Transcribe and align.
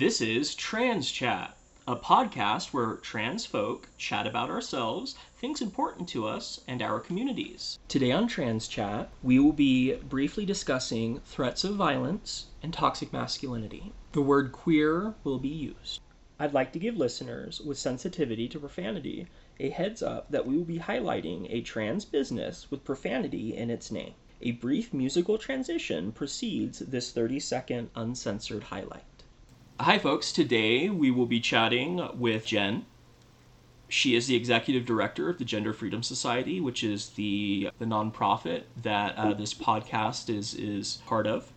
This 0.00 0.22
is 0.22 0.54
Trans 0.54 1.10
Chat, 1.10 1.54
a 1.86 1.94
podcast 1.94 2.72
where 2.72 2.94
trans 3.02 3.44
folk 3.44 3.90
chat 3.98 4.26
about 4.26 4.48
ourselves, 4.48 5.14
things 5.36 5.60
important 5.60 6.08
to 6.08 6.26
us, 6.26 6.62
and 6.66 6.80
our 6.80 7.00
communities. 7.00 7.78
Today 7.86 8.10
on 8.10 8.26
Trans 8.26 8.66
Chat, 8.66 9.10
we 9.22 9.38
will 9.38 9.52
be 9.52 9.96
briefly 9.96 10.46
discussing 10.46 11.20
threats 11.26 11.64
of 11.64 11.74
violence 11.74 12.46
and 12.62 12.72
toxic 12.72 13.12
masculinity. 13.12 13.92
The 14.12 14.22
word 14.22 14.52
queer 14.52 15.16
will 15.22 15.38
be 15.38 15.50
used. 15.50 16.00
I'd 16.38 16.54
like 16.54 16.72
to 16.72 16.78
give 16.78 16.96
listeners 16.96 17.60
with 17.60 17.76
sensitivity 17.76 18.48
to 18.48 18.58
profanity 18.58 19.26
a 19.58 19.68
heads 19.68 20.02
up 20.02 20.30
that 20.30 20.46
we 20.46 20.56
will 20.56 20.64
be 20.64 20.78
highlighting 20.78 21.46
a 21.50 21.60
trans 21.60 22.06
business 22.06 22.70
with 22.70 22.84
profanity 22.84 23.54
in 23.54 23.68
its 23.68 23.90
name. 23.90 24.14
A 24.40 24.52
brief 24.52 24.94
musical 24.94 25.36
transition 25.36 26.10
precedes 26.10 26.78
this 26.78 27.12
30 27.12 27.38
second 27.38 27.90
uncensored 27.94 28.62
highlight. 28.62 29.04
Hi, 29.82 29.98
folks. 29.98 30.30
Today 30.30 30.90
we 30.90 31.10
will 31.10 31.24
be 31.24 31.40
chatting 31.40 32.06
with 32.18 32.44
Jen. 32.44 32.84
She 33.88 34.14
is 34.14 34.26
the 34.26 34.36
executive 34.36 34.84
director 34.84 35.30
of 35.30 35.38
the 35.38 35.44
Gender 35.46 35.72
Freedom 35.72 36.02
Society, 36.02 36.60
which 36.60 36.84
is 36.84 37.08
the, 37.08 37.70
the 37.78 37.86
nonprofit 37.86 38.64
that 38.82 39.16
uh, 39.16 39.32
this 39.32 39.54
podcast 39.54 40.28
is, 40.28 40.52
is 40.52 41.00
part 41.06 41.26
of. 41.26 41.50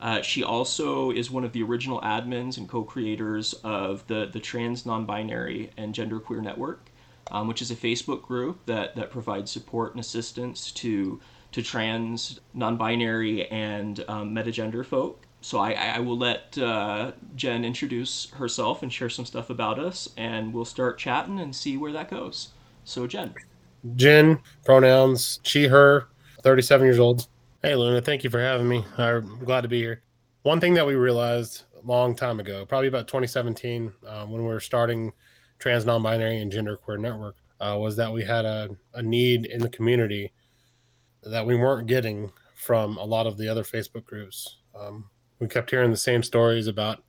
Uh, 0.00 0.22
she 0.22 0.44
also 0.44 1.10
is 1.10 1.32
one 1.32 1.42
of 1.42 1.52
the 1.52 1.64
original 1.64 2.00
admins 2.02 2.58
and 2.58 2.68
co-creators 2.68 3.54
of 3.64 4.06
the, 4.06 4.30
the 4.32 4.38
Trans 4.38 4.86
Non-Binary 4.86 5.72
and 5.76 5.92
Genderqueer 5.92 6.40
Network, 6.40 6.92
um, 7.32 7.48
which 7.48 7.60
is 7.60 7.72
a 7.72 7.76
Facebook 7.76 8.22
group 8.22 8.64
that, 8.66 8.94
that 8.94 9.10
provides 9.10 9.50
support 9.50 9.90
and 9.90 10.00
assistance 10.00 10.70
to 10.70 11.18
to 11.50 11.62
trans, 11.62 12.38
non-binary, 12.52 13.50
and 13.50 14.04
um, 14.06 14.34
metagender 14.34 14.84
folk. 14.84 15.24
So 15.40 15.58
I, 15.58 15.72
I 15.72 16.00
will 16.00 16.18
let 16.18 16.58
uh, 16.58 17.12
Jen 17.36 17.64
introduce 17.64 18.30
herself 18.30 18.82
and 18.82 18.92
share 18.92 19.08
some 19.08 19.24
stuff 19.24 19.50
about 19.50 19.78
us, 19.78 20.08
and 20.16 20.52
we'll 20.52 20.64
start 20.64 20.98
chatting 20.98 21.38
and 21.40 21.54
see 21.54 21.76
where 21.76 21.92
that 21.92 22.10
goes. 22.10 22.48
So 22.84 23.06
Jen. 23.06 23.34
Jen, 23.94 24.40
pronouns 24.64 25.40
she, 25.44 25.66
her, 25.66 26.08
37 26.42 26.84
years 26.84 26.98
old. 26.98 27.28
Hey 27.62 27.74
Luna, 27.74 28.00
thank 28.00 28.24
you 28.24 28.30
for 28.30 28.40
having 28.40 28.68
me. 28.68 28.84
I'm 28.96 29.44
glad 29.44 29.60
to 29.62 29.68
be 29.68 29.80
here. 29.80 30.02
One 30.42 30.60
thing 30.60 30.74
that 30.74 30.86
we 30.86 30.94
realized 30.94 31.64
a 31.80 31.86
long 31.86 32.14
time 32.14 32.40
ago, 32.40 32.64
probably 32.66 32.88
about 32.88 33.06
2017, 33.08 33.92
uh, 34.06 34.26
when 34.26 34.42
we 34.42 34.48
were 34.48 34.60
starting 34.60 35.12
Trans 35.58 35.84
Non-Binary 35.84 36.40
and 36.40 36.52
Genderqueer 36.52 36.98
Network, 36.98 37.36
uh, 37.60 37.76
was 37.78 37.96
that 37.96 38.12
we 38.12 38.24
had 38.24 38.44
a, 38.44 38.70
a 38.94 39.02
need 39.02 39.46
in 39.46 39.60
the 39.60 39.68
community 39.68 40.32
that 41.24 41.44
we 41.44 41.56
weren't 41.56 41.86
getting 41.86 42.30
from 42.54 42.96
a 42.96 43.04
lot 43.04 43.26
of 43.26 43.36
the 43.36 43.48
other 43.48 43.62
Facebook 43.64 44.04
groups. 44.04 44.58
Um, 44.78 45.08
we 45.38 45.48
kept 45.48 45.70
hearing 45.70 45.90
the 45.90 45.96
same 45.96 46.22
stories 46.22 46.66
about, 46.66 47.02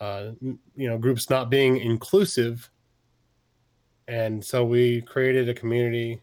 uh, 0.00 0.30
you 0.40 0.88
know, 0.88 0.98
groups 0.98 1.30
not 1.30 1.50
being 1.50 1.76
inclusive, 1.78 2.70
and 4.08 4.44
so 4.44 4.64
we 4.64 5.02
created 5.02 5.48
a 5.48 5.54
community 5.54 6.20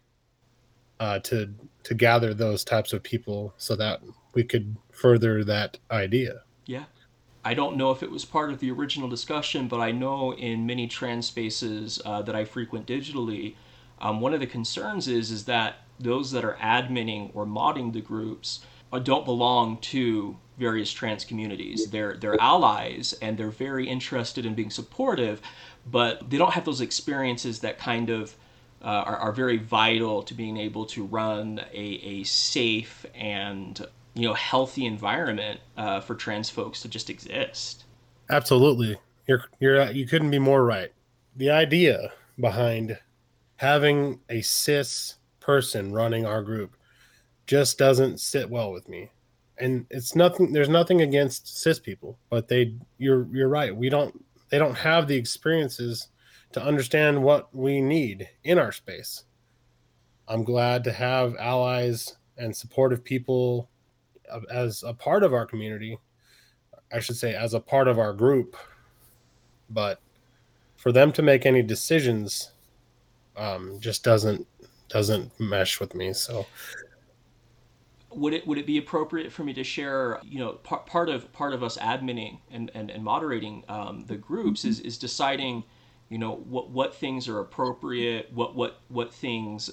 uh, 1.00 1.18
to 1.20 1.52
to 1.84 1.94
gather 1.94 2.34
those 2.34 2.64
types 2.64 2.92
of 2.92 3.02
people 3.02 3.54
so 3.56 3.74
that 3.76 4.00
we 4.34 4.44
could 4.44 4.76
further 4.92 5.44
that 5.44 5.78
idea. 5.90 6.42
Yeah. 6.66 6.84
I 7.44 7.54
don't 7.54 7.76
know 7.76 7.92
if 7.92 8.02
it 8.02 8.10
was 8.10 8.24
part 8.24 8.50
of 8.50 8.58
the 8.58 8.70
original 8.70 9.08
discussion, 9.08 9.68
but 9.68 9.80
I 9.80 9.90
know 9.90 10.34
in 10.34 10.66
many 10.66 10.86
trans 10.86 11.26
spaces 11.26 12.00
uh, 12.04 12.20
that 12.22 12.34
I 12.34 12.44
frequent 12.44 12.86
digitally, 12.86 13.54
um, 14.00 14.20
one 14.20 14.34
of 14.34 14.40
the 14.40 14.46
concerns 14.46 15.08
is 15.08 15.30
is 15.30 15.44
that 15.46 15.76
those 15.98 16.30
that 16.32 16.44
are 16.44 16.56
adminning 16.60 17.30
or 17.34 17.46
modding 17.46 17.92
the 17.92 18.00
groups 18.00 18.60
don't 19.02 19.24
belong 19.24 19.78
to 19.78 20.36
various 20.58 20.90
trans 20.90 21.24
communities. 21.24 21.90
They're 21.90 22.16
they're 22.16 22.40
allies 22.40 23.14
and 23.22 23.38
they're 23.38 23.50
very 23.50 23.88
interested 23.88 24.44
in 24.44 24.54
being 24.54 24.70
supportive, 24.70 25.40
but 25.90 26.28
they 26.30 26.38
don't 26.38 26.52
have 26.52 26.64
those 26.64 26.80
experiences 26.80 27.60
that 27.60 27.78
kind 27.78 28.10
of 28.10 28.34
uh, 28.82 28.86
are, 28.86 29.16
are 29.16 29.32
very 29.32 29.56
vital 29.56 30.22
to 30.22 30.34
being 30.34 30.56
able 30.56 30.84
to 30.86 31.04
run 31.04 31.60
a, 31.72 32.00
a 32.02 32.24
safe 32.24 33.04
and 33.14 33.86
you 34.14 34.26
know 34.26 34.34
healthy 34.34 34.86
environment 34.86 35.60
uh, 35.76 36.00
for 36.00 36.14
trans 36.14 36.50
folks 36.50 36.82
to 36.82 36.88
just 36.88 37.10
exist. 37.10 37.84
Absolutely, 38.30 38.96
you're 39.26 39.44
you're 39.60 39.90
you 39.90 40.06
couldn't 40.06 40.30
be 40.30 40.38
more 40.38 40.64
right. 40.64 40.92
The 41.36 41.50
idea 41.50 42.12
behind 42.38 42.98
having 43.56 44.20
a 44.28 44.40
cis 44.40 45.16
person 45.40 45.92
running 45.92 46.24
our 46.26 46.42
group 46.42 46.76
just 47.48 47.78
doesn't 47.78 48.20
sit 48.20 48.48
well 48.48 48.70
with 48.70 48.88
me. 48.88 49.10
And 49.56 49.86
it's 49.90 50.14
nothing 50.14 50.52
there's 50.52 50.68
nothing 50.68 51.00
against 51.00 51.58
cis 51.60 51.80
people, 51.80 52.16
but 52.30 52.46
they 52.46 52.76
you're 52.98 53.26
you're 53.32 53.48
right. 53.48 53.74
We 53.74 53.88
don't 53.88 54.24
they 54.50 54.58
don't 54.58 54.76
have 54.76 55.08
the 55.08 55.16
experiences 55.16 56.08
to 56.52 56.62
understand 56.62 57.20
what 57.20 57.52
we 57.54 57.80
need 57.80 58.28
in 58.44 58.58
our 58.58 58.70
space. 58.70 59.24
I'm 60.28 60.44
glad 60.44 60.84
to 60.84 60.92
have 60.92 61.34
allies 61.36 62.16
and 62.36 62.54
supportive 62.54 63.02
people 63.02 63.68
as 64.50 64.84
a 64.84 64.92
part 64.92 65.24
of 65.24 65.32
our 65.32 65.46
community. 65.46 65.98
I 66.92 67.00
should 67.00 67.16
say 67.16 67.34
as 67.34 67.54
a 67.54 67.60
part 67.60 67.88
of 67.88 67.98
our 67.98 68.12
group. 68.12 68.56
But 69.70 70.00
for 70.76 70.92
them 70.92 71.12
to 71.12 71.22
make 71.22 71.46
any 71.46 71.62
decisions 71.62 72.52
um, 73.36 73.78
just 73.80 74.04
doesn't 74.04 74.46
doesn't 74.88 75.38
mesh 75.40 75.80
with 75.80 75.94
me. 75.94 76.12
So 76.12 76.46
would 78.10 78.32
it 78.32 78.46
would 78.46 78.58
it 78.58 78.66
be 78.66 78.78
appropriate 78.78 79.32
for 79.32 79.44
me 79.44 79.52
to 79.52 79.64
share 79.64 80.20
you 80.24 80.38
know 80.38 80.52
part, 80.52 80.86
part 80.86 81.08
of 81.08 81.32
part 81.32 81.52
of 81.52 81.62
us 81.62 81.76
adminning 81.78 82.38
and 82.50 82.70
and, 82.74 82.90
and 82.90 83.04
moderating 83.04 83.64
um, 83.68 84.04
the 84.06 84.16
groups 84.16 84.64
is 84.64 84.80
is 84.80 84.98
deciding 84.98 85.64
you 86.08 86.18
know 86.18 86.36
what 86.36 86.70
what 86.70 86.94
things 86.94 87.28
are 87.28 87.40
appropriate 87.40 88.32
what 88.32 88.54
what 88.54 88.80
what 88.88 89.12
things 89.12 89.70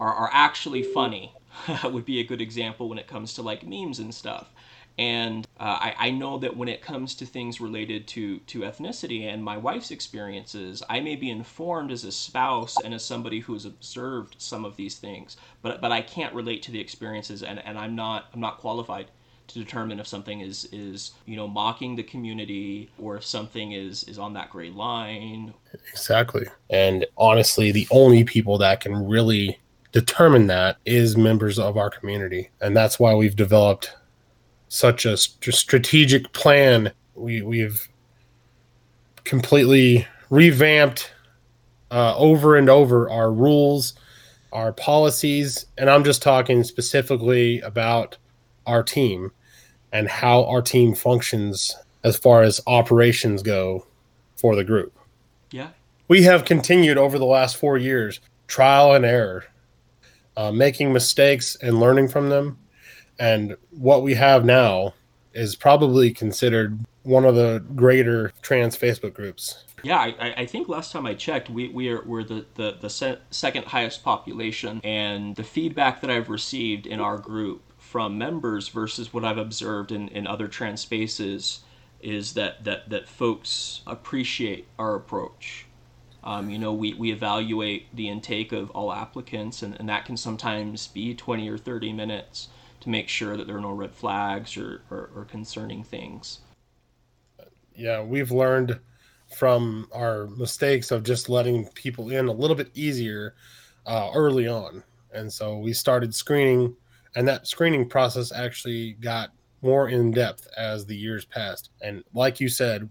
are, 0.00 0.12
are 0.12 0.30
actually 0.32 0.82
funny. 0.82 1.34
Would 1.84 2.04
be 2.04 2.18
a 2.20 2.24
good 2.24 2.40
example 2.40 2.88
when 2.88 2.98
it 2.98 3.06
comes 3.06 3.34
to 3.34 3.42
like 3.42 3.64
memes 3.64 4.00
and 4.00 4.12
stuff 4.12 4.50
and 4.96 5.46
uh, 5.58 5.78
I, 5.80 5.94
I 5.98 6.10
know 6.10 6.38
that 6.38 6.56
when 6.56 6.68
it 6.68 6.80
comes 6.80 7.16
to 7.16 7.26
things 7.26 7.60
related 7.60 8.06
to, 8.08 8.38
to 8.38 8.60
ethnicity 8.60 9.24
and 9.24 9.42
my 9.42 9.56
wife's 9.56 9.90
experiences, 9.90 10.82
I 10.88 11.00
may 11.00 11.16
be 11.16 11.30
informed 11.30 11.90
as 11.90 12.04
a 12.04 12.12
spouse 12.12 12.76
and 12.80 12.94
as 12.94 13.04
somebody 13.04 13.40
who 13.40 13.54
has 13.54 13.64
observed 13.64 14.36
some 14.38 14.64
of 14.64 14.76
these 14.76 14.96
things, 14.96 15.36
but, 15.62 15.80
but 15.80 15.90
I 15.90 16.00
can't 16.00 16.32
relate 16.32 16.62
to 16.64 16.70
the 16.70 16.80
experiences 16.80 17.42
and, 17.42 17.58
and 17.64 17.76
I'm 17.76 17.96
not 17.96 18.26
I'm 18.32 18.40
not 18.40 18.58
qualified 18.58 19.06
to 19.46 19.58
determine 19.58 20.00
if 20.00 20.06
something 20.06 20.40
is 20.40 20.66
is 20.72 21.12
you 21.26 21.36
know 21.36 21.46
mocking 21.46 21.96
the 21.96 22.02
community 22.02 22.90
or 22.98 23.16
if 23.16 23.24
something 23.24 23.72
is 23.72 24.04
is 24.04 24.18
on 24.18 24.32
that 24.34 24.50
gray 24.50 24.70
line. 24.70 25.52
Exactly. 25.90 26.46
And 26.70 27.04
honestly 27.18 27.72
the 27.72 27.86
only 27.90 28.24
people 28.24 28.58
that 28.58 28.80
can 28.80 29.06
really 29.06 29.58
determine 29.92 30.46
that 30.48 30.78
is 30.84 31.16
members 31.16 31.58
of 31.58 31.76
our 31.76 31.90
community. 31.90 32.50
And 32.60 32.76
that's 32.76 32.98
why 32.98 33.14
we've 33.14 33.36
developed 33.36 33.94
such 34.74 35.06
a 35.06 35.16
st- 35.16 35.54
strategic 35.54 36.32
plan. 36.32 36.92
We 37.14 37.42
we've 37.42 37.88
completely 39.22 40.06
revamped 40.30 41.12
uh, 41.90 42.16
over 42.16 42.56
and 42.56 42.68
over 42.68 43.08
our 43.08 43.32
rules, 43.32 43.94
our 44.52 44.72
policies, 44.72 45.66
and 45.78 45.88
I'm 45.88 46.04
just 46.04 46.22
talking 46.22 46.64
specifically 46.64 47.60
about 47.60 48.16
our 48.66 48.82
team 48.82 49.30
and 49.92 50.08
how 50.08 50.44
our 50.46 50.60
team 50.60 50.94
functions 50.94 51.76
as 52.02 52.16
far 52.16 52.42
as 52.42 52.60
operations 52.66 53.42
go 53.42 53.86
for 54.36 54.56
the 54.56 54.64
group. 54.64 54.98
Yeah. 55.52 55.68
We 56.08 56.24
have 56.24 56.44
continued 56.44 56.98
over 56.98 57.18
the 57.18 57.24
last 57.24 57.56
four 57.56 57.78
years, 57.78 58.20
trial 58.48 58.92
and 58.94 59.04
error, 59.04 59.44
uh, 60.36 60.50
making 60.50 60.92
mistakes 60.92 61.56
and 61.62 61.78
learning 61.78 62.08
from 62.08 62.28
them, 62.28 62.58
and 63.18 63.56
what 63.70 64.02
we 64.02 64.14
have 64.14 64.44
now 64.44 64.94
is 65.32 65.56
probably 65.56 66.12
considered 66.12 66.78
one 67.02 67.24
of 67.24 67.34
the 67.34 67.62
greater 67.74 68.32
trans 68.40 68.76
Facebook 68.76 69.14
groups. 69.14 69.64
Yeah, 69.82 69.98
I, 69.98 70.34
I 70.38 70.46
think 70.46 70.68
last 70.68 70.92
time 70.92 71.04
I 71.04 71.14
checked, 71.14 71.50
we, 71.50 71.68
we 71.68 71.90
are, 71.90 72.02
we're 72.04 72.24
the, 72.24 72.46
the, 72.54 72.78
the 72.80 72.88
se- 72.88 73.18
second 73.30 73.66
highest 73.66 74.02
population. 74.02 74.80
And 74.82 75.36
the 75.36 75.44
feedback 75.44 76.00
that 76.00 76.10
I've 76.10 76.30
received 76.30 76.86
in 76.86 77.00
our 77.00 77.18
group 77.18 77.62
from 77.78 78.16
members 78.16 78.68
versus 78.68 79.12
what 79.12 79.24
I've 79.24 79.36
observed 79.36 79.92
in, 79.92 80.08
in 80.08 80.26
other 80.26 80.48
trans 80.48 80.80
spaces 80.80 81.60
is 82.00 82.32
that, 82.34 82.64
that, 82.64 82.88
that 82.88 83.08
folks 83.08 83.82
appreciate 83.86 84.66
our 84.78 84.94
approach. 84.94 85.66
Um, 86.22 86.48
you 86.48 86.58
know, 86.58 86.72
we, 86.72 86.94
we 86.94 87.12
evaluate 87.12 87.94
the 87.94 88.08
intake 88.08 88.52
of 88.52 88.70
all 88.70 88.90
applicants, 88.90 89.62
and, 89.62 89.78
and 89.78 89.86
that 89.90 90.06
can 90.06 90.16
sometimes 90.16 90.86
be 90.86 91.14
20 91.14 91.46
or 91.50 91.58
30 91.58 91.92
minutes 91.92 92.48
to 92.84 92.90
make 92.90 93.08
sure 93.08 93.36
that 93.36 93.46
there 93.46 93.56
are 93.56 93.60
no 93.60 93.72
red 93.72 93.92
flags 93.92 94.56
or, 94.56 94.82
or, 94.90 95.10
or 95.14 95.24
concerning 95.24 95.82
things. 95.82 96.40
Yeah, 97.74 98.02
we've 98.02 98.30
learned 98.30 98.78
from 99.34 99.88
our 99.92 100.26
mistakes 100.28 100.90
of 100.90 101.02
just 101.02 101.28
letting 101.28 101.66
people 101.68 102.10
in 102.10 102.28
a 102.28 102.32
little 102.32 102.54
bit 102.54 102.70
easier 102.74 103.34
uh, 103.86 104.10
early 104.14 104.46
on. 104.46 104.84
And 105.12 105.32
so 105.32 105.58
we 105.58 105.72
started 105.72 106.14
screening, 106.14 106.76
and 107.16 107.26
that 107.26 107.48
screening 107.48 107.88
process 107.88 108.32
actually 108.32 108.92
got 108.94 109.30
more 109.62 109.88
in 109.88 110.10
depth 110.10 110.46
as 110.56 110.84
the 110.84 110.96
years 110.96 111.24
passed. 111.24 111.70
And 111.80 112.04
like 112.12 112.38
you 112.38 112.48
said, 112.48 112.88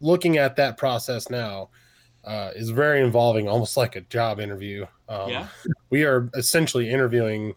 looking 0.00 0.38
at 0.38 0.56
that 0.56 0.76
process 0.76 1.28
now 1.30 1.70
uh, 2.24 2.52
is 2.54 2.70
very 2.70 3.02
involving, 3.02 3.48
almost 3.48 3.76
like 3.76 3.96
a 3.96 4.02
job 4.02 4.38
interview. 4.38 4.86
Um, 5.08 5.30
Yeah. 5.30 5.48
We 5.90 6.04
are 6.04 6.30
essentially 6.34 6.88
interviewing 6.88 7.54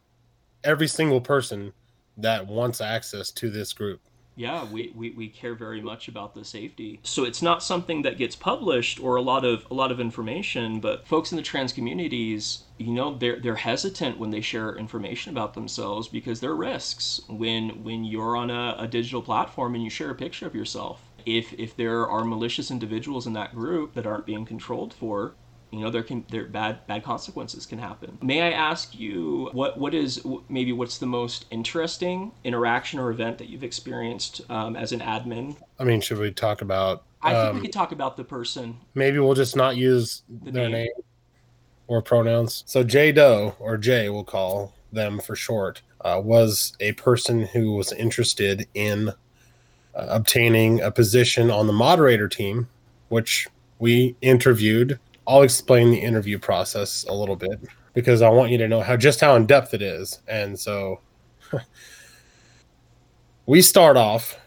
every 0.63 0.87
single 0.87 1.21
person 1.21 1.73
that 2.17 2.47
wants 2.47 2.81
access 2.81 3.31
to 3.31 3.49
this 3.49 3.73
group. 3.73 4.01
Yeah, 4.39 4.63
we, 4.71 4.93
we, 4.95 5.09
we 5.11 5.27
care 5.27 5.53
very 5.53 5.81
much 5.81 6.07
about 6.07 6.33
the 6.33 6.45
safety. 6.45 7.01
So 7.03 7.25
it's 7.25 7.41
not 7.41 7.61
something 7.61 8.03
that 8.03 8.17
gets 8.17 8.37
published 8.37 8.97
or 9.01 9.17
a 9.17 9.21
lot 9.21 9.43
of 9.43 9.65
a 9.69 9.73
lot 9.73 9.91
of 9.91 9.99
information, 9.99 10.79
but 10.79 11.05
folks 11.05 11.33
in 11.33 11.35
the 11.35 11.43
trans 11.43 11.73
communities, 11.73 12.63
you 12.77 12.93
know, 12.93 13.17
they're 13.17 13.37
they're 13.41 13.55
hesitant 13.55 14.17
when 14.17 14.29
they 14.29 14.39
share 14.39 14.77
information 14.77 15.33
about 15.33 15.55
themselves 15.55 16.07
because 16.07 16.39
there 16.39 16.51
are 16.51 16.55
risks 16.55 17.19
when 17.27 17.83
when 17.83 18.05
you're 18.05 18.37
on 18.37 18.49
a, 18.49 18.77
a 18.79 18.87
digital 18.87 19.21
platform 19.21 19.75
and 19.75 19.83
you 19.83 19.89
share 19.89 20.09
a 20.09 20.15
picture 20.15 20.47
of 20.47 20.55
yourself. 20.55 21.01
If 21.25 21.51
if 21.59 21.75
there 21.75 22.07
are 22.07 22.23
malicious 22.23 22.71
individuals 22.71 23.27
in 23.27 23.33
that 23.33 23.53
group 23.53 23.93
that 23.95 24.07
aren't 24.07 24.25
being 24.25 24.45
controlled 24.45 24.93
for, 24.93 25.33
you 25.71 25.79
know 25.79 25.89
there 25.89 26.03
can 26.03 26.25
there 26.29 26.45
bad 26.45 26.85
bad 26.87 27.03
consequences 27.03 27.65
can 27.65 27.77
happen 27.77 28.17
may 28.21 28.41
i 28.41 28.51
ask 28.51 28.97
you 28.97 29.49
what 29.53 29.77
what 29.77 29.93
is 29.93 30.25
maybe 30.49 30.73
what's 30.73 30.97
the 30.97 31.05
most 31.05 31.45
interesting 31.51 32.31
interaction 32.43 32.99
or 32.99 33.11
event 33.11 33.37
that 33.37 33.49
you've 33.49 33.63
experienced 33.63 34.41
um, 34.49 34.75
as 34.75 34.91
an 34.91 34.99
admin 34.99 35.55
I 35.79 35.83
mean, 35.85 36.01
should 36.01 36.17
we 36.17 36.31
talk 36.31 36.61
about? 36.61 37.03
i 37.21 37.33
think 37.33 37.45
um, 37.49 37.55
we 37.55 37.61
could 37.61 37.73
talk 37.73 37.91
about 37.91 38.17
the 38.17 38.23
person 38.23 38.77
maybe 38.95 39.19
we'll 39.19 39.33
just 39.35 39.55
not 39.55 39.77
use 39.77 40.23
The 40.43 40.51
their 40.51 40.63
name. 40.69 40.71
name. 40.85 40.89
or 41.87 42.01
pronouns. 42.01 42.63
So 42.67 42.83
J 42.83 43.11
Doe, 43.11 43.55
or 43.59 43.77
J, 43.77 44.09
we'll 44.09 44.23
call 44.23 44.73
them 44.91 45.19
for 45.19 45.35
short, 45.35 45.81
uh, 46.01 46.21
was 46.23 46.73
a 46.79 46.91
person 46.93 47.45
who 47.47 47.73
was 47.73 47.91
interested 47.91 48.67
in 48.73 49.09
uh, 49.09 49.13
obtaining 50.09 50.81
a 50.81 50.91
position 50.91 51.49
on 51.51 51.67
the 51.67 51.73
moderator 51.73 52.27
team, 52.27 52.67
which 53.09 53.47
we 53.79 54.15
interviewed. 54.21 54.99
I'll 55.29 55.43
explain 55.43 55.91
the 55.91 55.99
interview 55.99 56.39
process 56.39 57.05
a 57.07 57.13
little 57.13 57.35
bit 57.35 57.61
because 57.93 58.23
I 58.23 58.29
want 58.29 58.51
you 58.51 58.57
to 58.57 58.67
know 58.67 58.81
how 58.81 58.97
just 58.97 59.21
how 59.21 59.35
in 59.35 59.45
depth 59.45 59.75
it 59.75 59.81
is. 59.83 60.21
And 60.27 60.59
so 60.59 61.01
we 63.45 63.61
start 63.61 63.95
off 63.95 64.39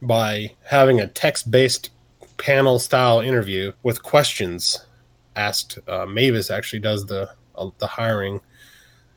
by 0.00 0.54
having 0.62 1.00
a 1.00 1.08
text 1.08 1.50
based 1.50 1.90
panel 2.38 2.78
style 2.78 3.18
interview 3.18 3.72
with 3.82 4.04
questions 4.04 4.86
asked. 5.34 5.80
Uh, 5.88 6.06
Mavis 6.06 6.48
actually 6.48 6.78
does 6.78 7.04
the 7.06 7.28
uh, 7.56 7.70
the 7.78 7.88
hiring 7.88 8.40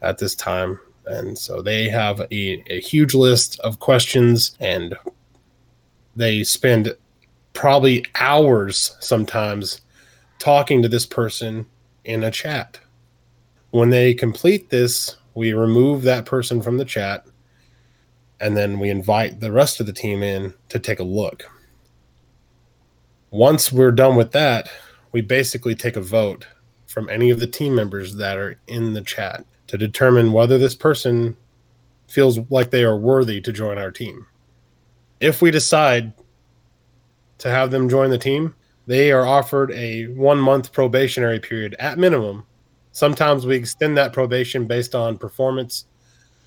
at 0.02 0.18
this 0.18 0.34
time, 0.34 0.80
and 1.06 1.38
so 1.38 1.62
they 1.62 1.90
have 1.90 2.22
a, 2.22 2.64
a 2.72 2.82
huge 2.82 3.14
list 3.14 3.60
of 3.60 3.80
questions, 3.80 4.58
and 4.60 4.96
they 6.16 6.44
spend 6.44 6.98
probably 7.54 8.04
hours 8.16 8.98
sometimes 9.00 9.83
talking 10.44 10.82
to 10.82 10.90
this 10.90 11.06
person 11.06 11.66
in 12.04 12.24
a 12.24 12.32
chat. 12.32 12.80
When 13.72 13.90
they 13.90 14.14
complete 14.14 14.70
this, 14.70 15.16
we 15.34 15.54
remove 15.54 16.04
that 16.04 16.26
person 16.26 16.62
from 16.62 16.78
the 16.78 16.86
chat, 16.86 17.26
and 18.40 18.56
then 18.58 18.80
we 18.80 18.90
invite 18.90 19.40
the 19.40 19.52
rest 19.52 19.80
of 19.80 19.86
the 19.86 19.94
team 19.94 20.22
in 20.22 20.54
to 20.70 20.80
take 20.80 21.00
a 21.00 21.04
look 21.04 21.46
once 23.34 23.74
we're 23.74 23.92
done 23.92 24.16
with 24.16 24.32
that, 24.32 24.70
we 25.12 25.20
basically 25.20 25.74
take 25.74 25.96
a 25.96 26.02
vote 26.02 26.46
from 26.86 27.10
any 27.10 27.32
of 27.32 27.40
the 27.40 27.48
team 27.48 27.74
members 27.74 28.16
that 28.16 28.38
are 28.38 28.60
in 28.68 28.94
the 28.94 29.02
chat 29.02 29.44
to 29.66 29.76
determine 29.76 30.32
whether 30.32 30.60
this 30.60 30.76
person 30.76 31.36
feels 32.08 32.38
like 32.52 32.70
they 32.70 32.84
are 32.84 32.96
worthy 32.96 33.42
to 33.42 33.52
join 33.52 33.80
our 33.80 33.90
team. 33.90 34.28
If 35.20 35.42
we 35.42 35.50
decide 35.50 36.14
to 37.40 37.50
have 37.50 37.72
them 37.72 37.90
join 37.90 38.12
the 38.12 38.20
team, 38.20 38.54
they 38.86 39.12
are 39.12 39.26
offered 39.26 39.72
a 39.72 40.06
one 40.08 40.40
month 40.40 40.72
probationary 40.72 41.40
period 41.40 41.76
at 41.80 41.98
minimum. 41.98 42.46
Sometimes 42.92 43.46
we 43.46 43.56
extend 43.56 43.98
that 43.98 44.14
probation 44.14 44.68
based 44.68 44.94
on 44.94 45.18
performance 45.18 45.86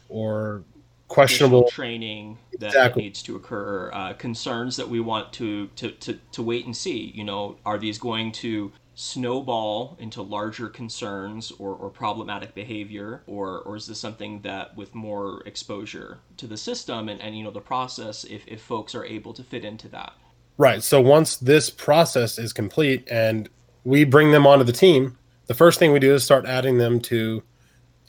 or 0.09 0.63
questionable 1.09 1.69
training 1.69 2.37
that, 2.59 2.67
Exactly. 2.67 3.05
needs 3.05 3.23
to 3.23 3.37
occur 3.37 3.91
uh, 3.93 4.13
concerns 4.15 4.77
that 4.77 4.89
we 4.89 5.01
want 5.01 5.33
to, 5.35 5.69
to 5.69 5.91
to 5.93 6.19
to 6.33 6.43
wait 6.43 6.67
and 6.67 6.77
see 6.77 7.13
you 7.15 7.25
know 7.25 7.57
are 7.65 7.79
these 7.79 7.99
going 7.99 8.33
to 8.33 8.73
snowball 8.97 9.97
into 10.01 10.23
larger 10.23 10.69
concerns 10.69 11.53
or, 11.59 11.75
or 11.75 11.91
problematic 11.91 12.55
behavior 12.55 13.23
or 13.27 13.61
or 13.61 13.77
is 13.77 13.87
this 13.87 14.01
something 14.01 14.41
that 14.41 14.75
with 14.77 14.95
more 14.95 15.43
exposure 15.47 16.19
to 16.37 16.47
the 16.47 16.57
system 16.57 17.09
and, 17.09 17.21
and 17.21 17.37
you 17.37 17.45
know 17.45 17.51
the 17.51 17.61
process 17.61 18.25
if, 18.25 18.43
if 18.49 18.63
folks 18.63 18.95
are 18.95 19.05
able 19.05 19.35
to 19.35 19.45
fit 19.45 19.65
into 19.65 19.87
that 19.89 20.15
Right. 20.59 20.83
So 20.83 21.01
once 21.01 21.37
this 21.37 21.69
process 21.69 22.39
is 22.39 22.53
complete 22.53 23.07
and 23.11 23.49
we 23.85 24.05
bring 24.05 24.31
them 24.31 24.47
onto 24.47 24.65
the 24.65 24.73
team, 24.73 25.17
the 25.47 25.55
first 25.55 25.79
thing 25.79 25.93
we 25.93 25.99
do 25.99 26.15
is 26.15 26.25
start 26.25 26.47
adding 26.47 26.79
them 26.79 27.01
to 27.03 27.43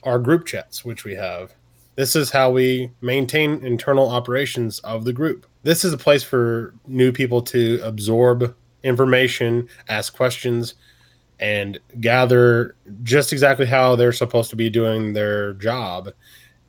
our 0.03 0.17
group 0.17 0.45
chats, 0.45 0.85
which 0.85 1.03
we 1.03 1.13
have. 1.15 1.53
This 1.95 2.15
is 2.15 2.29
how 2.29 2.51
we 2.51 2.91
maintain 3.01 3.65
internal 3.65 4.09
operations 4.09 4.79
of 4.79 5.03
the 5.03 5.13
group. 5.13 5.45
This 5.63 5.83
is 5.83 5.93
a 5.93 5.97
place 5.97 6.23
for 6.23 6.73
new 6.87 7.11
people 7.11 7.41
to 7.43 7.79
absorb 7.83 8.55
information, 8.83 9.67
ask 9.89 10.15
questions, 10.15 10.75
and 11.39 11.79
gather 11.99 12.75
just 13.03 13.33
exactly 13.33 13.65
how 13.65 13.95
they're 13.95 14.13
supposed 14.13 14.49
to 14.51 14.55
be 14.55 14.69
doing 14.69 15.13
their 15.13 15.53
job. 15.53 16.09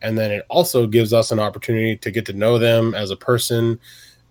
And 0.03 0.17
then 0.17 0.31
it 0.31 0.45
also 0.49 0.87
gives 0.87 1.13
us 1.13 1.31
an 1.31 1.39
opportunity 1.39 1.97
to 1.97 2.11
get 2.11 2.27
to 2.27 2.33
know 2.33 2.59
them 2.59 2.95
as 2.95 3.11
a 3.11 3.17
person, 3.17 3.79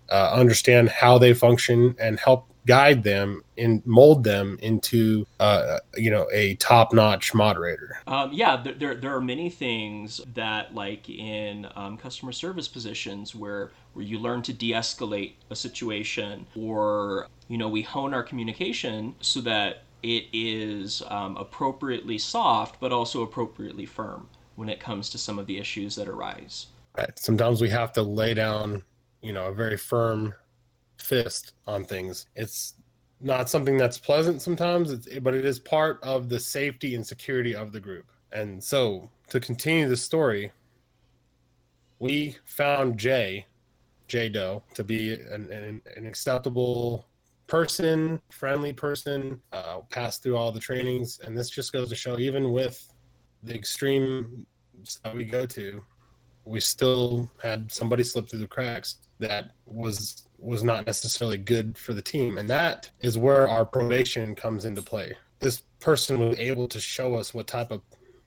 uh, 0.10 0.32
understand 0.34 0.90
how 0.90 1.18
they 1.18 1.34
function 1.34 1.96
and 2.00 2.20
help 2.20 2.50
guide 2.66 3.02
them 3.02 3.42
and 3.58 3.82
mold 3.86 4.26
them 4.26 4.60
into 4.62 5.26
uh, 5.40 5.80
you 5.96 6.12
know 6.12 6.28
a 6.34 6.56
top-notch 6.56 7.34
moderator 7.34 7.98
Um, 8.06 8.32
yeah, 8.34 8.62
there, 8.62 8.74
there, 8.74 8.96
there 8.96 9.16
are 9.16 9.22
many 9.22 9.50
things 9.50 10.22
that, 10.36 10.76
like 10.76 11.10
in 11.10 11.68
um, 11.76 11.98
customer 11.98 12.32
service 12.32 12.68
positions, 12.68 13.34
where 13.34 13.72
where 13.94 14.06
you 14.06 14.20
learn 14.20 14.42
to 14.44 14.54
de-escalate 14.54 15.34
a 15.50 15.56
situation, 15.56 16.46
or 16.56 17.28
you 17.48 17.58
know, 17.58 17.70
we 17.70 17.82
hone 17.82 18.14
our 18.14 18.24
communication 18.24 19.16
so 19.22 19.42
that 19.42 19.84
it 20.04 20.26
is 20.32 21.02
um, 21.08 21.38
appropriately 21.38 22.18
soft, 22.18 22.80
but 22.80 22.92
also 22.92 23.24
appropriately 23.24 23.86
firm 23.86 24.28
when 24.56 24.70
it 24.70 24.80
comes 24.80 25.10
to 25.10 25.18
some 25.18 25.40
of 25.40 25.48
the 25.48 25.58
issues 25.58 25.96
that 25.96 26.08
arise. 26.08 26.68
sometimes 27.16 27.62
we 27.62 27.70
have 27.70 27.94
to 27.94 28.02
lay 28.02 28.34
down 28.34 28.84
you 29.28 29.34
know 29.34 29.48
a 29.48 29.54
very 29.54 29.76
firm 29.76 30.34
fist 30.98 31.54
on 31.68 31.84
things. 31.84 32.28
It's 32.36 32.76
not 33.20 33.50
something 33.50 33.78
that's 33.78 33.98
pleasant 33.98 34.42
sometimes 34.42 35.08
but 35.24 35.34
it 35.34 35.44
is 35.44 35.60
part 35.60 36.00
of 36.04 36.30
the 36.30 36.40
safety 36.40 36.96
and 36.96 37.06
security 37.06 37.54
of 37.56 37.72
the 37.72 37.80
group. 37.80 38.06
And 38.32 38.64
so 38.64 39.10
to 39.30 39.40
continue 39.40 39.90
the 39.90 39.98
story 39.98 40.52
we 42.00 42.38
found 42.46 43.00
jay 43.00 43.48
Jay 44.08 44.30
Doe 44.30 44.64
to 44.76 44.84
be 44.84 45.14
an, 45.14 45.52
an, 45.52 45.82
an 45.98 46.06
acceptable 46.06 47.06
person, 47.48 48.22
friendly 48.30 48.72
person, 48.72 49.42
uh, 49.52 49.80
passed 49.90 50.24
through 50.24 50.38
all 50.38 50.52
the 50.52 50.60
trainings. 50.60 51.20
And 51.24 51.38
this 51.38 51.50
just 51.50 51.74
goes 51.74 51.90
to 51.90 51.96
show, 51.96 52.18
even 52.18 52.54
with 52.54 52.88
the 53.44 53.56
extreme 53.56 54.46
that 55.04 55.14
we 55.14 55.26
go 55.26 55.46
to, 55.48 55.84
we 56.46 56.62
still 56.62 57.30
had 57.44 57.70
somebody 57.70 58.04
slip 58.04 58.30
through 58.30 58.40
the 58.40 58.48
cracks 58.48 58.98
that 59.20 59.52
was 59.66 60.24
was 60.40 60.64
not 60.64 60.86
necessarily 60.86 61.38
good 61.38 61.78
for 61.78 61.94
the 61.94 62.02
team. 62.02 62.38
And 62.38 62.50
that 62.50 62.90
is 63.02 63.18
where 63.18 63.48
our 63.48 63.66
probation 63.66 64.36
comes 64.36 64.66
into 64.66 64.82
play. 64.82 65.16
This 65.40 65.64
person 65.80 66.20
was 66.20 66.40
able 66.40 66.68
to 66.68 66.80
show 66.80 67.16
us 67.16 67.34
what 67.34 67.48
type 67.48 67.72
of 67.72 67.82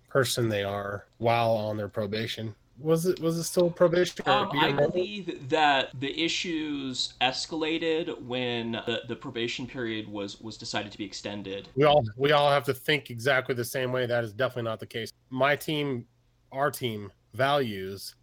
person 0.08 0.48
they 0.48 0.64
are 0.64 1.06
while 1.18 1.52
on 1.52 1.76
their 1.76 1.88
probation. 1.88 2.54
Was 2.80 3.04
it 3.04 3.20
was 3.20 3.36
it 3.36 3.44
still 3.44 3.70
probation? 3.70 4.24
or 4.26 4.32
Um, 4.32 4.50
I 4.58 4.72
believe 4.72 5.48
that 5.50 5.90
the 6.00 6.18
issues 6.18 7.12
escalated 7.20 8.20
when 8.22 8.72
the, 8.72 9.02
the 9.06 9.16
probation 9.16 9.66
period 9.66 10.08
was 10.08 10.40
was 10.40 10.56
decided 10.56 10.90
to 10.90 10.98
be 10.98 11.04
extended. 11.04 11.68
we 11.76 11.84
all 11.84 12.02
we 12.16 12.32
all 12.32 12.50
have 12.50 12.64
to 12.64 12.74
think 12.74 13.10
exactly 13.10 13.54
the 13.54 13.64
same 13.64 13.92
way 13.92 14.06
that 14.06 14.24
is 14.24 14.32
definitely 14.32 14.62
not 14.62 14.80
the 14.80 14.86
case 14.86 15.12
my 15.28 15.54
team 15.54 16.06
our 16.52 16.70
team 16.70 17.12
values 17.34 18.14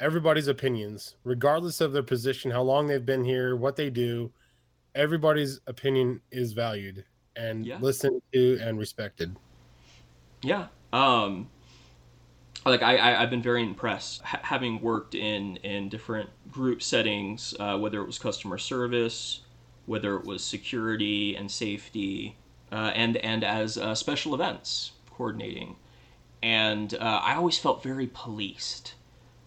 everybody's 0.00 0.48
opinions 0.48 1.16
regardless 1.24 1.80
of 1.80 1.92
their 1.92 2.02
position 2.02 2.50
how 2.50 2.62
long 2.62 2.86
they've 2.86 3.06
been 3.06 3.24
here 3.24 3.56
what 3.56 3.76
they 3.76 3.90
do 3.90 4.32
everybody's 4.94 5.60
opinion 5.66 6.20
is 6.30 6.52
valued 6.52 7.04
and 7.36 7.66
Yeah. 7.66 7.78
listened 7.80 8.22
to 8.32 8.58
and 8.62 8.78
respected 8.78 9.36
Yeah. 10.42 10.68
Um, 10.92 11.50
like 12.64 12.82
I, 12.82 12.96
I 12.96 13.22
I've 13.22 13.30
been 13.30 13.42
very 13.42 13.62
impressed 13.62 14.22
ha- 14.22 14.40
having 14.42 14.80
worked 14.80 15.14
in 15.14 15.56
in 15.58 15.88
different 15.88 16.30
group 16.50 16.82
settings, 16.82 17.54
uh, 17.60 17.78
whether 17.78 18.00
it 18.00 18.06
was 18.06 18.18
customer 18.18 18.58
service, 18.58 19.40
whether 19.86 20.16
it 20.16 20.24
was 20.24 20.42
security 20.42 21.36
and 21.36 21.50
safety, 21.50 22.36
uh, 22.72 22.92
and 22.94 23.16
and 23.18 23.44
as 23.44 23.76
uh, 23.76 23.94
special 23.94 24.34
events 24.34 24.92
coordinating, 25.10 25.76
and 26.42 26.94
uh, 26.94 26.98
I 27.22 27.34
always 27.36 27.58
felt 27.58 27.82
very 27.82 28.08
policed. 28.08 28.94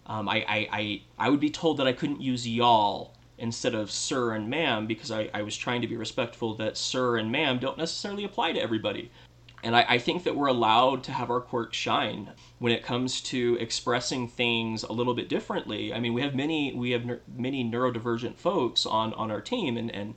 Um, 0.08 0.28
I, 0.28 0.44
I, 0.48 0.68
I 0.72 1.02
I 1.18 1.30
would 1.30 1.40
be 1.40 1.50
told 1.50 1.76
that 1.78 1.86
I 1.86 1.92
couldn't 1.92 2.20
use 2.20 2.48
y'all 2.48 3.14
instead 3.36 3.74
of 3.74 3.90
sir 3.90 4.32
and 4.32 4.50
ma'am 4.50 4.86
because 4.86 5.10
I, 5.10 5.30
I 5.32 5.42
was 5.42 5.56
trying 5.56 5.80
to 5.82 5.86
be 5.86 5.96
respectful 5.96 6.54
that 6.56 6.76
sir 6.76 7.18
and 7.18 7.30
ma'am 7.30 7.58
don't 7.58 7.78
necessarily 7.78 8.24
apply 8.24 8.52
to 8.52 8.60
everybody. 8.60 9.10
And 9.62 9.74
I, 9.74 9.84
I 9.88 9.98
think 9.98 10.24
that 10.24 10.36
we're 10.36 10.46
allowed 10.46 11.02
to 11.04 11.12
have 11.12 11.30
our 11.30 11.40
quirks 11.40 11.76
shine 11.76 12.30
when 12.58 12.72
it 12.72 12.84
comes 12.84 13.20
to 13.22 13.56
expressing 13.60 14.28
things 14.28 14.82
a 14.84 14.92
little 14.92 15.14
bit 15.14 15.28
differently. 15.28 15.92
I 15.92 16.00
mean, 16.00 16.14
we 16.14 16.22
have 16.22 16.34
many 16.34 16.72
we 16.74 16.92
have 16.92 17.04
many 17.36 17.64
neurodivergent 17.64 18.36
folks 18.36 18.86
on 18.86 19.12
on 19.14 19.30
our 19.30 19.40
team, 19.40 19.76
and 19.76 19.90
and 19.90 20.14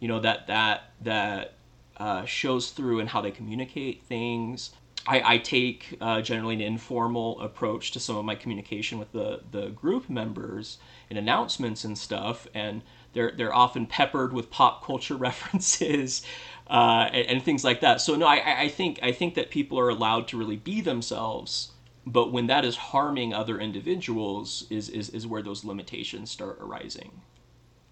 you 0.00 0.08
know 0.08 0.20
that 0.20 0.46
that 0.46 0.92
that 1.02 1.54
uh, 1.98 2.24
shows 2.24 2.70
through 2.70 3.00
in 3.00 3.08
how 3.08 3.20
they 3.20 3.30
communicate 3.30 4.04
things. 4.04 4.70
I, 5.08 5.34
I 5.34 5.38
take 5.38 5.96
uh, 6.02 6.20
generally 6.20 6.54
an 6.54 6.60
informal 6.60 7.40
approach 7.40 7.92
to 7.92 8.00
some 8.00 8.16
of 8.16 8.26
my 8.26 8.34
communication 8.34 8.98
with 8.98 9.10
the 9.12 9.40
the 9.50 9.70
group 9.70 10.10
members 10.10 10.78
and 11.08 11.18
announcements 11.18 11.84
and 11.84 11.96
stuff, 11.96 12.46
and 12.52 12.82
they're 13.14 13.32
they're 13.34 13.54
often 13.54 13.86
peppered 13.86 14.34
with 14.34 14.50
pop 14.50 14.84
culture 14.84 15.16
references 15.28 16.22
uh, 16.68 17.08
and, 17.10 17.26
and, 17.26 17.42
things 17.42 17.64
like 17.64 17.80
that. 17.80 18.02
So 18.02 18.16
no, 18.16 18.26
I, 18.26 18.64
I 18.64 18.68
think 18.68 18.98
I 19.02 19.12
think 19.12 19.34
that 19.34 19.50
people 19.50 19.80
are 19.80 19.88
allowed 19.88 20.28
to 20.28 20.36
really 20.36 20.58
be 20.58 20.82
themselves, 20.82 21.72
but 22.06 22.30
when 22.30 22.46
that 22.48 22.66
is 22.66 22.76
harming 22.76 23.32
other 23.32 23.58
individuals, 23.58 24.66
is 24.68 24.90
is, 24.90 25.08
is 25.08 25.26
where 25.26 25.42
those 25.42 25.64
limitations 25.64 26.30
start 26.30 26.58
arising. 26.60 27.22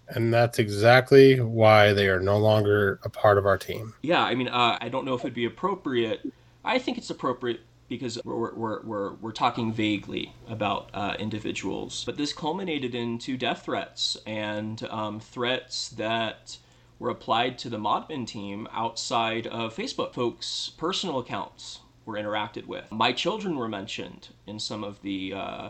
And 0.09 0.31
that's 0.31 0.59
exactly 0.59 1.41
why 1.41 1.93
they 1.93 2.07
are 2.07 2.19
no 2.19 2.37
longer 2.37 2.99
a 3.03 3.09
part 3.09 3.39
of 3.39 3.45
our 3.45 3.57
team. 3.57 3.95
Yeah, 4.03 4.23
I 4.23 4.35
mean, 4.35 4.47
uh, 4.47 4.77
I 4.79 4.87
don't 4.87 5.03
know 5.03 5.15
if 5.15 5.21
it'd 5.21 5.33
be 5.33 5.45
appropriate. 5.45 6.21
I 6.63 6.79
think 6.79 6.97
it's 6.97 7.09
appropriate 7.09 7.61
because 7.87 8.19
we're, 8.23 8.53
we're, 8.53 8.81
we're, 8.81 9.13
we're 9.13 9.31
talking 9.31 9.71
vaguely 9.71 10.33
about 10.47 10.89
uh, 10.93 11.15
individuals. 11.19 12.03
But 12.05 12.17
this 12.17 12.33
culminated 12.33 12.93
into 12.95 13.37
death 13.37 13.63
threats 13.63 14.17
and 14.25 14.83
um, 14.89 15.19
threats 15.19 15.89
that 15.89 16.57
were 16.99 17.09
applied 17.09 17.57
to 17.59 17.69
the 17.69 17.77
Modmin 17.77 18.27
team 18.27 18.67
outside 18.71 19.47
of 19.47 19.75
Facebook. 19.75 20.13
Folks' 20.13 20.71
personal 20.77 21.19
accounts 21.19 21.79
were 22.05 22.15
interacted 22.15 22.65
with. 22.65 22.91
My 22.91 23.11
children 23.11 23.55
were 23.55 23.67
mentioned 23.67 24.29
in 24.47 24.59
some 24.59 24.83
of 24.83 25.01
the 25.01 25.33
uh, 25.33 25.69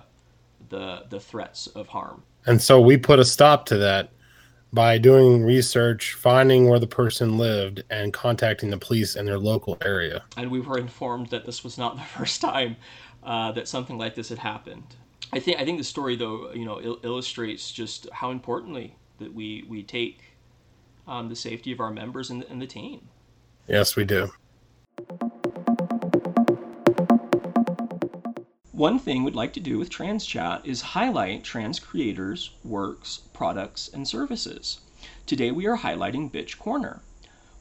the 0.70 1.04
the 1.10 1.20
threats 1.20 1.68
of 1.68 1.88
harm. 1.88 2.24
And 2.46 2.62
so 2.62 2.80
we 2.80 2.98
put 2.98 3.20
a 3.20 3.26
stop 3.26 3.66
to 3.68 3.78
that 3.78 4.10
by 4.74 4.98
doing 4.98 5.44
research, 5.44 6.14
finding 6.14 6.70
where 6.70 6.80
the 6.80 6.88
person 6.88 7.38
lived, 7.38 7.84
and 7.90 8.14
contacting 8.14 8.70
the 8.70 8.78
police 8.78 9.16
in 9.16 9.26
their 9.26 9.40
local 9.40 9.78
area. 9.82 10.24
And 10.36 10.52
we 10.52 10.60
were 10.60 10.78
informed 10.78 11.28
that 11.28 11.46
this 11.46 11.64
was 11.64 11.78
not 11.78 11.96
the 11.96 12.04
first 12.18 12.42
time 12.42 12.76
uh, 13.24 13.52
that 13.54 13.68
something 13.68 13.98
like 13.98 14.16
this 14.16 14.30
had 14.30 14.40
happened. 14.40 14.96
I 15.34 15.40
think 15.40 15.60
I 15.60 15.66
think 15.66 15.78
the 15.78 15.84
story 15.84 16.16
though 16.16 16.54
you 16.54 16.66
know 16.66 16.80
il- 16.80 17.00
illustrates 17.04 17.72
just 17.72 18.08
how 18.14 18.32
importantly 18.32 18.96
that 19.20 19.34
we 19.34 19.66
we 19.68 19.84
take 19.84 20.24
um, 21.08 21.28
the 21.28 21.36
safety 21.36 21.72
of 21.72 21.80
our 21.80 21.92
members 21.92 22.30
and 22.30 22.42
the, 22.42 22.50
and 22.50 22.62
the 22.62 22.68
team. 22.68 23.10
Yes, 23.68 23.96
we 23.96 24.06
do. 24.06 24.32
One 28.78 29.00
thing 29.00 29.24
we'd 29.24 29.34
like 29.34 29.54
to 29.54 29.60
do 29.60 29.80
with 29.80 29.90
Trans 29.90 30.24
Chat 30.24 30.62
is 30.64 30.94
highlight 30.94 31.44
trans 31.44 31.80
creators, 31.80 32.52
works, 32.64 33.22
products, 33.34 33.90
and 33.92 34.08
services. 34.08 34.82
Today 35.26 35.50
we 35.50 35.66
are 35.66 35.80
highlighting 35.80 36.32
Bitch 36.32 36.60
Corner. 36.60 37.02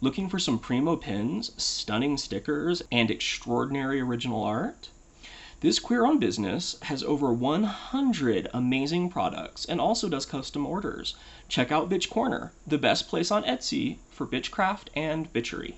Looking 0.03 0.29
for 0.29 0.39
some 0.39 0.59
primo 0.59 0.95
pins, 0.95 1.53
stunning 1.57 2.19
stickers, 2.19 2.83
and 2.93 3.11
extraordinary 3.11 3.99
original 3.99 4.45
art? 4.45 4.91
This 5.61 5.79
queer 5.79 6.05
owned 6.05 6.21
business 6.21 6.77
has 6.83 7.03
over 7.03 7.33
100 7.33 8.51
amazing 8.53 9.09
products 9.09 9.65
and 9.65 9.81
also 9.81 10.11
does 10.11 10.27
custom 10.27 10.67
orders. 10.67 11.17
Check 11.49 11.73
out 11.73 11.89
Bitch 11.89 12.11
Corner, 12.11 12.53
the 12.67 12.77
best 12.77 13.09
place 13.09 13.31
on 13.31 13.43
Etsy 13.45 13.97
for 14.11 14.27
bitchcraft 14.27 14.89
and 14.95 15.33
bitchery. 15.33 15.77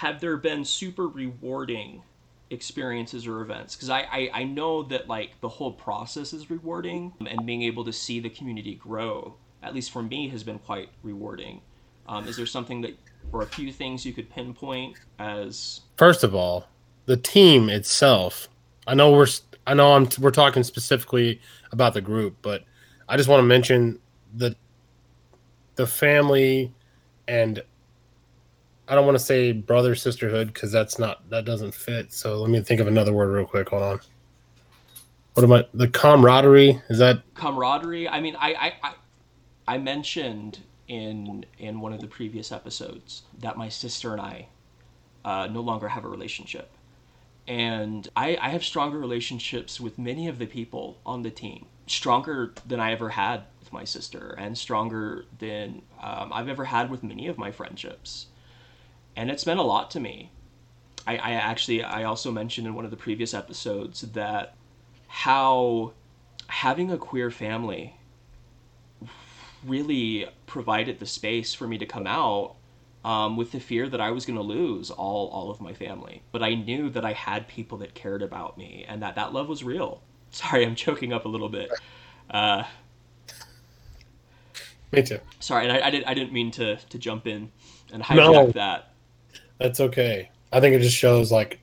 Have 0.00 0.20
there 0.20 0.36
been 0.36 0.64
super 0.64 1.08
rewarding 1.08 2.02
experiences 2.50 3.26
or 3.26 3.40
events? 3.42 3.76
Because 3.76 3.90
I, 3.90 4.00
I, 4.00 4.30
I 4.32 4.44
know 4.44 4.82
that 4.84 5.08
like 5.08 5.40
the 5.40 5.48
whole 5.48 5.72
process 5.72 6.32
is 6.32 6.50
rewarding 6.50 7.12
and 7.26 7.46
being 7.46 7.62
able 7.62 7.84
to 7.84 7.92
see 7.92 8.20
the 8.20 8.30
community 8.30 8.74
grow 8.74 9.34
at 9.62 9.74
least 9.74 9.90
for 9.90 10.02
me 10.02 10.28
has 10.28 10.42
been 10.42 10.58
quite 10.58 10.88
rewarding. 11.02 11.60
Um, 12.08 12.26
is 12.26 12.36
there 12.36 12.46
something 12.46 12.80
that 12.82 12.96
or 13.32 13.42
a 13.42 13.46
few 13.46 13.72
things 13.72 14.04
you 14.04 14.12
could 14.12 14.30
pinpoint 14.30 14.96
as 15.18 15.82
first 15.98 16.24
of 16.24 16.34
all 16.34 16.66
the 17.04 17.18
team 17.18 17.68
itself 17.68 18.48
i 18.86 18.94
know 18.94 19.12
we're 19.12 19.26
i 19.66 19.74
know 19.74 19.92
i'm 19.92 20.08
we're 20.18 20.30
talking 20.30 20.62
specifically 20.62 21.38
about 21.70 21.92
the 21.92 22.00
group 22.00 22.34
but 22.40 22.64
i 23.10 23.16
just 23.18 23.28
want 23.28 23.38
to 23.38 23.46
mention 23.46 23.98
the 24.34 24.56
the 25.76 25.86
family 25.86 26.72
and 27.28 27.62
I 28.90 28.96
don't 28.96 29.06
want 29.06 29.16
to 29.16 29.24
say 29.24 29.52
brother 29.52 29.94
sisterhood 29.94 30.52
because 30.52 30.72
that's 30.72 30.98
not 30.98 31.30
that 31.30 31.44
doesn't 31.44 31.74
fit. 31.74 32.12
So 32.12 32.38
let 32.38 32.50
me 32.50 32.60
think 32.60 32.80
of 32.80 32.88
another 32.88 33.12
word 33.12 33.28
real 33.28 33.46
quick. 33.46 33.68
Hold 33.68 33.84
on. 33.84 34.00
What 35.34 35.44
am 35.44 35.52
I? 35.52 35.66
The 35.72 35.86
camaraderie 35.86 36.82
is 36.88 36.98
that 36.98 37.22
camaraderie? 37.34 38.08
I 38.08 38.20
mean, 38.20 38.34
I 38.36 38.72
I 38.82 38.94
I, 39.68 39.78
mentioned 39.78 40.58
in 40.88 41.46
in 41.56 41.80
one 41.80 41.92
of 41.92 42.00
the 42.00 42.08
previous 42.08 42.50
episodes 42.50 43.22
that 43.38 43.56
my 43.56 43.68
sister 43.68 44.10
and 44.10 44.20
I 44.20 44.48
uh, 45.24 45.46
no 45.46 45.60
longer 45.60 45.86
have 45.86 46.04
a 46.04 46.08
relationship, 46.08 46.72
and 47.46 48.08
I 48.16 48.36
I 48.40 48.48
have 48.48 48.64
stronger 48.64 48.98
relationships 48.98 49.78
with 49.78 50.00
many 50.00 50.26
of 50.26 50.40
the 50.40 50.46
people 50.46 50.98
on 51.06 51.22
the 51.22 51.30
team, 51.30 51.66
stronger 51.86 52.54
than 52.66 52.80
I 52.80 52.90
ever 52.90 53.10
had 53.10 53.44
with 53.60 53.72
my 53.72 53.84
sister, 53.84 54.34
and 54.36 54.58
stronger 54.58 55.26
than 55.38 55.82
um, 56.02 56.32
I've 56.32 56.48
ever 56.48 56.64
had 56.64 56.90
with 56.90 57.04
many 57.04 57.28
of 57.28 57.38
my 57.38 57.52
friendships 57.52 58.26
and 59.20 59.30
it's 59.30 59.44
meant 59.44 59.60
a 59.60 59.62
lot 59.62 59.90
to 59.90 60.00
me. 60.00 60.32
I, 61.06 61.16
I 61.18 61.30
actually 61.32 61.82
I 61.82 62.04
also 62.04 62.32
mentioned 62.32 62.66
in 62.66 62.74
one 62.74 62.86
of 62.86 62.90
the 62.90 62.96
previous 62.96 63.34
episodes 63.34 64.00
that 64.00 64.54
how 65.08 65.92
having 66.46 66.90
a 66.90 66.96
queer 66.96 67.30
family 67.30 67.94
really 69.66 70.26
provided 70.46 70.98
the 70.98 71.06
space 71.06 71.52
for 71.52 71.68
me 71.68 71.76
to 71.76 71.84
come 71.84 72.06
out 72.06 72.54
um, 73.04 73.36
with 73.36 73.52
the 73.52 73.60
fear 73.60 73.90
that 73.90 74.00
I 74.00 74.10
was 74.10 74.24
going 74.24 74.38
to 74.38 74.42
lose 74.42 74.90
all 74.90 75.28
all 75.28 75.50
of 75.50 75.60
my 75.60 75.74
family. 75.74 76.22
But 76.32 76.42
I 76.42 76.54
knew 76.54 76.88
that 76.88 77.04
I 77.04 77.12
had 77.12 77.46
people 77.46 77.76
that 77.78 77.92
cared 77.92 78.22
about 78.22 78.56
me 78.56 78.86
and 78.88 79.02
that 79.02 79.16
that 79.16 79.34
love 79.34 79.50
was 79.50 79.62
real. 79.62 80.00
Sorry, 80.30 80.64
I'm 80.64 80.74
choking 80.74 81.12
up 81.12 81.26
a 81.26 81.28
little 81.28 81.50
bit. 81.50 81.70
Uh, 82.30 82.62
me 84.92 85.02
too. 85.02 85.18
Sorry, 85.40 85.68
and 85.68 85.76
I, 85.76 85.88
I, 85.88 85.90
didn't 85.90 86.08
I 86.08 86.14
didn't 86.14 86.32
mean 86.32 86.50
to 86.52 86.76
to 86.76 86.98
jump 86.98 87.26
in 87.26 87.52
and 87.92 88.02
hijack 88.02 88.16
no. 88.16 88.46
that. 88.52 88.89
That's 89.60 89.78
okay. 89.78 90.30
I 90.52 90.60
think 90.60 90.74
it 90.74 90.80
just 90.80 90.96
shows 90.96 91.30
like 91.30 91.60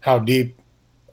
how 0.00 0.18
deep 0.18 0.60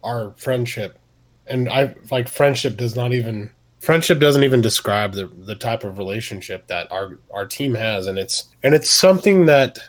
our 0.03 0.33
friendship 0.37 0.99
and 1.47 1.69
I 1.69 1.95
like 2.11 2.27
friendship 2.27 2.77
does 2.77 2.95
not 2.95 3.13
even 3.13 3.49
friendship 3.79 4.19
doesn't 4.19 4.43
even 4.43 4.61
describe 4.61 5.13
the 5.13 5.27
the 5.27 5.55
type 5.55 5.83
of 5.83 5.97
relationship 5.97 6.67
that 6.67 6.91
our 6.91 7.19
our 7.33 7.45
team 7.45 7.73
has 7.75 8.07
and 8.07 8.17
it's 8.17 8.49
and 8.63 8.73
it's 8.73 8.89
something 8.89 9.45
that 9.45 9.79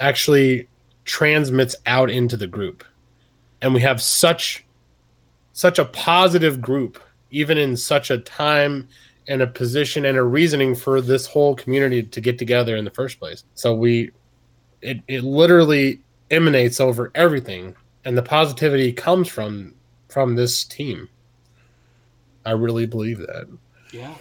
actually 0.00 0.68
transmits 1.04 1.76
out 1.86 2.10
into 2.10 2.36
the 2.36 2.46
group. 2.46 2.84
And 3.62 3.72
we 3.72 3.80
have 3.80 4.02
such 4.02 4.64
such 5.52 5.78
a 5.78 5.84
positive 5.86 6.60
group 6.60 7.02
even 7.30 7.58
in 7.58 7.76
such 7.76 8.10
a 8.10 8.18
time 8.18 8.88
and 9.28 9.42
a 9.42 9.46
position 9.46 10.04
and 10.04 10.16
a 10.16 10.22
reasoning 10.22 10.74
for 10.74 11.00
this 11.00 11.26
whole 11.26 11.54
community 11.54 12.02
to 12.02 12.20
get 12.20 12.38
together 12.38 12.76
in 12.76 12.84
the 12.84 12.90
first 12.90 13.18
place. 13.18 13.44
So 13.54 13.74
we 13.74 14.10
it, 14.82 15.00
it 15.08 15.24
literally 15.24 16.00
emanates 16.30 16.80
over 16.80 17.10
everything 17.14 17.74
and 18.06 18.16
the 18.16 18.22
positivity 18.22 18.92
comes 18.92 19.28
from 19.28 19.74
from 20.08 20.36
this 20.36 20.64
team. 20.64 21.08
I 22.46 22.52
really 22.52 22.86
believe 22.86 23.18
that. 23.18 23.48
Yeah. 23.92 24.14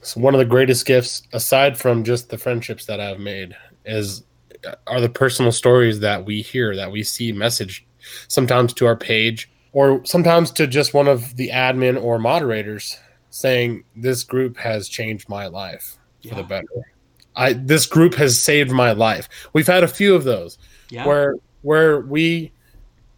So 0.00 0.20
one 0.20 0.34
of 0.34 0.38
the 0.38 0.46
greatest 0.46 0.86
gifts 0.86 1.22
aside 1.32 1.78
from 1.78 2.02
just 2.02 2.28
the 2.28 2.38
friendships 2.38 2.86
that 2.86 2.98
i've 2.98 3.20
made 3.20 3.54
is 3.84 4.24
uh, 4.66 4.74
are 4.88 5.00
the 5.00 5.08
personal 5.08 5.52
stories 5.52 6.00
that 6.00 6.24
we 6.24 6.42
hear 6.42 6.74
that 6.74 6.90
we 6.90 7.04
see 7.04 7.30
message 7.30 7.86
sometimes 8.26 8.72
to 8.74 8.86
our 8.86 8.96
page 8.96 9.48
or 9.72 10.04
sometimes 10.04 10.50
to 10.50 10.66
just 10.66 10.92
one 10.92 11.06
of 11.06 11.36
the 11.36 11.50
admin 11.50 12.02
or 12.02 12.18
moderators 12.18 12.98
saying 13.30 13.84
this 13.94 14.24
group 14.24 14.56
has 14.56 14.88
changed 14.88 15.28
my 15.28 15.46
life 15.46 15.98
yeah. 16.22 16.30
for 16.30 16.34
the 16.36 16.42
better 16.42 16.91
I 17.36 17.54
this 17.54 17.86
group 17.86 18.14
has 18.14 18.40
saved 18.40 18.70
my 18.70 18.92
life. 18.92 19.28
We've 19.52 19.66
had 19.66 19.84
a 19.84 19.88
few 19.88 20.14
of 20.14 20.24
those 20.24 20.58
yeah. 20.90 21.06
where 21.06 21.36
where 21.62 22.00
we 22.00 22.52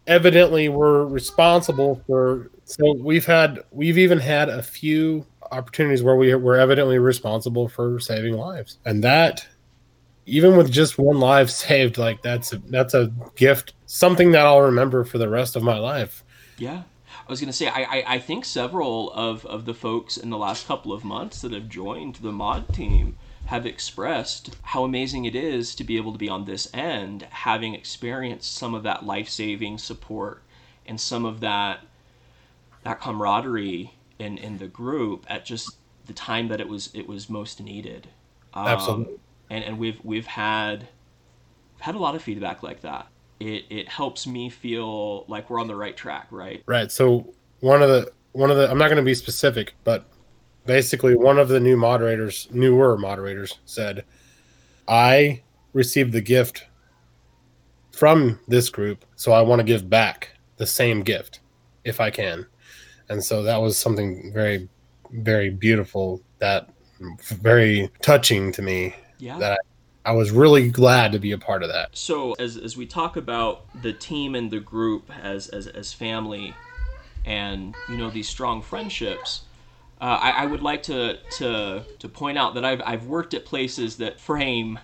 evidently 0.07 0.69
were 0.69 1.07
responsible 1.07 2.03
for 2.07 2.51
so 2.65 2.95
we've 2.95 3.27
had 3.27 3.65
we've 3.71 3.99
even 3.99 4.19
had 4.19 4.49
a 4.49 4.63
few 4.63 5.27
opportunities 5.51 6.03
where 6.03 6.17
we 6.17 6.35
were 6.35 6.57
evidently 6.57 6.99
responsible 6.99 7.69
for 7.69 8.01
saving 8.01 8.35
lives. 8.35 8.79
And 8.85 9.03
that 9.05 9.47
even 10.27 10.57
with 10.57 10.71
just 10.71 10.99
one 10.99 11.21
life 11.21 11.51
saved 11.65 11.99
like 11.99 12.23
that's 12.23 12.53
a, 12.53 12.59
that's 12.69 12.95
a 12.95 13.13
gift 13.37 13.75
something 13.87 14.33
that 14.33 14.47
I'll 14.47 14.63
remember 14.63 15.05
for 15.05 15.19
the 15.19 15.29
rest 15.29 15.57
of 15.57 15.63
my 15.63 15.79
life. 15.79 16.25
Yeah. 16.59 16.83
I 17.27 17.33
was 17.33 17.41
going 17.41 17.49
to 17.49 17.57
say, 17.57 17.69
I, 17.69 17.83
I, 17.83 18.05
I 18.15 18.19
think 18.19 18.45
several 18.45 19.11
of, 19.13 19.47
of 19.47 19.65
the 19.65 19.73
folks 19.73 20.19
in 20.19 20.29
the 20.29 20.37
last 20.37 20.67
couple 20.67 20.93
of 20.93 21.05
months 21.05 21.41
that 21.41 21.53
have 21.53 21.71
joined 21.71 22.17
the 22.17 22.33
mod 22.33 22.73
team 22.75 23.17
have 23.47 23.67
expressed 23.67 24.57
how 24.63 24.85
amazing 24.85 25.25
it 25.27 25.35
is 25.35 25.75
to 25.75 25.85
be 25.85 25.97
able 25.97 26.13
to 26.13 26.19
be 26.19 26.29
on 26.29 26.45
this 26.45 26.69
end, 26.73 27.27
having 27.31 27.75
experienced 27.75 28.57
some 28.57 28.75
of 28.75 28.83
that 28.85 29.05
life 29.05 29.29
saving 29.29 29.79
support 29.79 30.43
and 30.87 31.01
some 31.01 31.25
of 31.25 31.41
that 31.41 31.81
that 32.85 33.01
camaraderie 33.01 33.95
in, 34.19 34.37
in 34.39 34.59
the 34.59 34.67
group 34.67 35.25
at 35.29 35.45
just 35.45 35.77
the 36.07 36.13
time 36.13 36.49
that 36.49 36.61
it 36.61 36.69
was 36.69 36.91
it 36.95 37.07
was 37.09 37.29
most 37.29 37.61
needed. 37.61 38.09
Um, 38.53 38.67
Absolutely. 38.67 39.15
And, 39.51 39.65
and 39.65 39.79
we've 39.79 39.99
we've 40.05 40.27
had 40.27 40.89
had 41.81 41.95
a 41.95 41.99
lot 41.99 42.15
of 42.15 42.23
feedback 42.23 42.63
like 42.63 42.81
that. 42.83 43.09
It 43.41 43.65
it 43.69 43.89
helps 43.89 44.27
me 44.27 44.49
feel 44.49 45.25
like 45.29 45.51
we're 45.51 45.61
on 45.61 45.67
the 45.67 45.77
right 45.77 45.97
track, 45.97 46.29
right? 46.31 46.63
Right. 46.67 46.91
So 46.91 47.35
one 47.61 47.83
of 47.83 47.89
the 47.89 48.11
one 48.33 48.51
of 48.51 48.57
the 48.57 48.71
I'm 48.71 48.79
not 48.79 48.87
going 48.87 48.97
to 48.97 49.03
be 49.03 49.15
specific, 49.15 49.75
but 49.85 50.05
basically 50.67 51.17
one 51.17 51.39
of 51.39 51.49
the 51.49 51.61
new 51.61 51.77
moderators, 51.77 52.49
newer 52.51 52.97
moderators 52.97 53.59
said, 53.65 54.05
"I 54.89 55.43
received 55.73 56.13
the 56.13 56.21
gift 56.21 56.67
from 57.93 58.41
this 58.49 58.69
group, 58.71 59.05
so 59.17 59.33
I 59.33 59.43
want 59.43 59.61
to 59.61 59.65
give 59.65 59.89
back 59.89 60.31
the 60.57 60.67
same 60.67 61.03
gift 61.03 61.41
if 61.85 62.01
I 62.01 62.11
can." 62.11 62.47
And 63.09 63.23
so 63.23 63.43
that 63.43 63.61
was 63.61 63.77
something 63.77 64.33
very 64.33 64.69
very 65.11 65.51
beautiful 65.51 66.21
that 66.39 66.71
very 67.29 67.91
touching 68.03 68.53
to 68.53 68.63
me 68.63 68.95
yeah. 69.19 69.39
that 69.39 69.61
I, 70.05 70.11
I 70.11 70.13
was 70.13 70.31
really 70.31 70.69
glad 70.71 71.13
to 71.13 71.19
be 71.19 71.33
a 71.33 71.39
part 71.39 71.63
of 71.63 71.69
that. 71.71 71.97
So 71.97 72.33
as, 72.35 72.57
as 72.57 72.77
we 72.77 72.87
talk 72.87 73.17
about 73.17 73.67
the 73.83 73.93
team 73.93 74.35
and 74.35 74.51
the 74.51 74.61
group 74.61 75.11
as, 75.23 75.49
as, 75.49 75.67
as 75.67 75.93
family 75.93 76.55
and, 77.25 77.75
you 77.89 77.97
know, 77.97 78.11
these 78.11 78.29
strong 78.29 78.61
friendships, 78.61 79.43
uh, 80.05 80.19
I, 80.21 80.31
I, 80.43 80.47
would 80.47 80.61
like 80.61 80.83
to, 80.83 81.17
to, 81.39 81.83
to 81.99 82.09
point 82.11 82.37
out 82.37 82.57
that 82.57 82.65
I've, 82.65 82.83
I've 82.85 83.07
worked 83.07 83.33
at 83.33 83.47
places 83.47 83.97
that 83.97 84.21
frame 84.21 84.79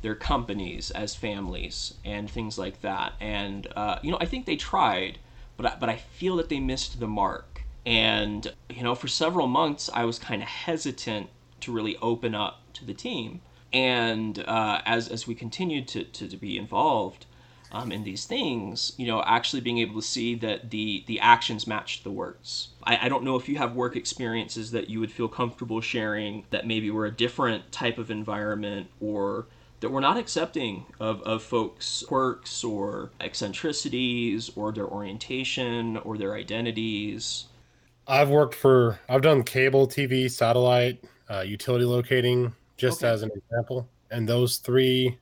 their 0.00 0.14
companies 0.14 0.92
as 0.92 1.12
families 1.12 1.94
and 2.04 2.30
things 2.30 2.56
like 2.56 2.80
that. 2.82 3.14
And, 3.20 3.66
uh, 3.74 3.98
you 4.00 4.12
know, 4.12 4.18
I 4.20 4.26
think 4.26 4.46
they 4.46 4.54
tried, 4.54 5.18
but 5.56 5.66
I, 5.66 5.76
but 5.80 5.88
I 5.88 5.96
feel 5.96 6.36
that 6.36 6.50
they 6.50 6.60
missed 6.60 7.00
the 7.00 7.08
mark. 7.08 7.62
And, 7.84 8.52
you 8.68 8.84
know, 8.84 8.94
for 8.94 9.08
several 9.08 9.48
months, 9.48 9.90
I 9.92 10.04
was 10.04 10.20
kind 10.20 10.40
of 10.40 10.46
hesitant 10.46 11.30
to 11.62 11.72
really 11.72 11.96
open 11.96 12.36
up 12.36 12.60
to 12.74 12.84
the 12.84 12.94
team. 12.94 13.40
And 13.72 14.38
uh, 14.38 14.82
as, 14.86 15.08
as 15.08 15.26
we 15.26 15.34
continued 15.34 15.88
to, 15.88 16.04
to, 16.04 16.28
to 16.28 16.36
be 16.36 16.56
involved 16.56 17.26
um, 17.72 17.92
in 17.92 18.04
these 18.04 18.24
things, 18.24 18.92
you 18.96 19.06
know, 19.06 19.22
actually 19.22 19.60
being 19.60 19.78
able 19.78 20.00
to 20.00 20.06
see 20.06 20.34
that 20.36 20.70
the, 20.70 21.04
the 21.06 21.20
actions 21.20 21.66
match 21.66 22.02
the 22.02 22.10
words. 22.10 22.68
I, 22.84 23.06
I 23.06 23.08
don't 23.08 23.24
know 23.24 23.36
if 23.36 23.48
you 23.48 23.58
have 23.58 23.74
work 23.74 23.96
experiences 23.96 24.72
that 24.72 24.90
you 24.90 25.00
would 25.00 25.12
feel 25.12 25.28
comfortable 25.28 25.80
sharing 25.80 26.44
that 26.50 26.66
maybe 26.66 26.90
were 26.90 27.06
a 27.06 27.12
different 27.12 27.70
type 27.70 27.98
of 27.98 28.10
environment 28.10 28.88
or 29.00 29.46
that 29.80 29.90
we're 29.90 30.00
not 30.00 30.16
accepting 30.16 30.84
of, 30.98 31.22
of 31.22 31.42
folks' 31.42 32.04
quirks 32.06 32.62
or 32.62 33.10
eccentricities 33.20 34.50
or 34.54 34.72
their 34.72 34.86
orientation 34.86 35.96
or 35.98 36.18
their 36.18 36.34
identities. 36.34 37.46
I've 38.06 38.28
worked 38.28 38.54
for, 38.54 38.98
I've 39.08 39.22
done 39.22 39.42
cable, 39.42 39.86
TV, 39.86 40.30
satellite, 40.30 41.02
uh, 41.30 41.40
utility 41.40 41.84
locating, 41.84 42.52
just 42.76 43.02
okay. 43.04 43.12
as 43.12 43.22
an 43.22 43.30
example. 43.34 43.88
And 44.10 44.28
those 44.28 44.56
three 44.56 45.16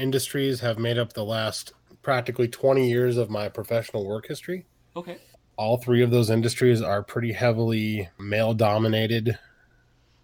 industries 0.00 0.60
have 0.60 0.78
made 0.78 0.98
up 0.98 1.12
the 1.12 1.24
last 1.24 1.72
practically 2.02 2.48
20 2.48 2.88
years 2.88 3.16
of 3.16 3.30
my 3.30 3.48
professional 3.48 4.06
work 4.06 4.26
history. 4.26 4.66
Okay. 4.96 5.18
All 5.56 5.76
three 5.76 6.02
of 6.02 6.10
those 6.10 6.30
industries 6.30 6.80
are 6.80 7.02
pretty 7.02 7.32
heavily 7.32 8.08
male 8.18 8.54
dominated 8.54 9.38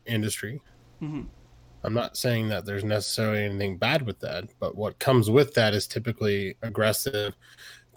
industry. 0.06 0.62
Mm-hmm. 1.02 1.22
I'm 1.84 1.94
not 1.94 2.16
saying 2.16 2.48
that 2.48 2.64
there's 2.64 2.84
necessarily 2.84 3.44
anything 3.44 3.76
bad 3.76 4.02
with 4.02 4.18
that, 4.20 4.48
but 4.58 4.74
what 4.74 4.98
comes 4.98 5.30
with 5.30 5.54
that 5.54 5.74
is 5.74 5.86
typically 5.86 6.56
aggressive, 6.62 7.36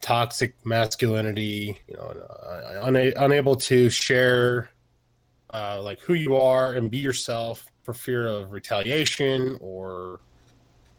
toxic 0.01 0.53
masculinity, 0.65 1.79
you 1.87 1.95
know, 1.95 2.03
uh, 2.03 2.87
una- 2.87 3.13
unable 3.17 3.55
to 3.55 3.89
share 3.89 4.69
uh, 5.53 5.81
like 5.81 5.99
who 6.01 6.13
you 6.13 6.35
are 6.35 6.73
and 6.73 6.91
be 6.91 6.99
yourself 6.99 7.65
for 7.81 7.93
fear 7.93 8.27
of 8.27 8.51
retaliation 8.51 9.57
or 9.61 10.19